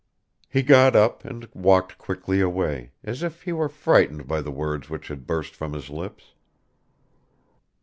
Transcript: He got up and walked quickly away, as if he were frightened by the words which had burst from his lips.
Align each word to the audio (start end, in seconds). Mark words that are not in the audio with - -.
He 0.49 0.63
got 0.63 0.95
up 0.95 1.23
and 1.25 1.47
walked 1.53 1.99
quickly 1.99 2.41
away, 2.41 2.89
as 3.03 3.21
if 3.21 3.43
he 3.43 3.51
were 3.53 3.69
frightened 3.69 4.27
by 4.27 4.41
the 4.41 4.49
words 4.49 4.89
which 4.89 5.09
had 5.09 5.27
burst 5.27 5.53
from 5.55 5.73
his 5.73 5.91
lips. 5.91 6.33